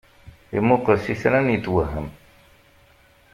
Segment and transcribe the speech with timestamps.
[0.57, 2.07] Imuqel s itran, yetwehhem.